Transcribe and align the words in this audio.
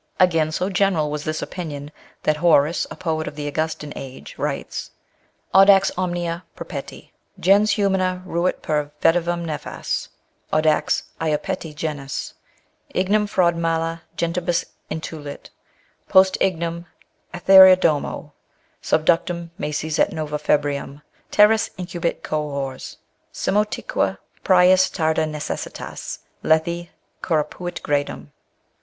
Again, 0.19 0.51
so 0.51 0.71
general 0.71 1.11
was 1.11 1.25
this 1.25 1.43
opinion, 1.43 1.91
that 2.23 2.37
Horace, 2.37 2.87
a 2.89 2.95
poet 2.95 3.27
of 3.27 3.35
the 3.35 3.47
Augustan 3.47 3.93
age, 3.95 4.33
writes: 4.39 4.89
â 5.53 5.59
Audax 5.63 5.91
omnia 5.95 6.43
perpeti. 6.57 7.11
Gens 7.39 7.73
humana 7.73 8.23
ruit 8.25 8.63
per 8.63 8.89
vetitum 9.03 9.45
nefas, 9.45 10.07
Audax 10.51 11.03
lapeti 11.21 11.75
genus 11.75 12.33
Ignem 12.95 13.27
fraude 13.29 13.55
mala 13.57 14.01
gentihus 14.17 14.65
intulit, 14.89 15.51
Post 16.09 16.35
ignem 16.41 16.87
sethere^ 17.35 17.79
domo 17.79 18.33
Suhductum, 18.81 19.51
macies 19.59 19.99
et 19.99 20.11
nova 20.11 20.39
fehrium 20.39 21.03
Terris 21.29 21.69
incuhuit 21.77 22.23
cohors 22.23 22.97
Semotique 23.31 24.17
prius 24.43 24.89
tarda 24.89 25.25
necessitas 25.27 26.17
Lethi 26.43 26.89
corripuit 27.21 27.83
gradum. 27.83 28.31